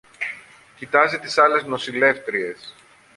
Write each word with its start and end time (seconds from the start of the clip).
Κοιτάζει 0.77 1.19
τις 1.19 1.37
άλλες 1.37 1.63
νοσηλεύτριες 1.63 2.75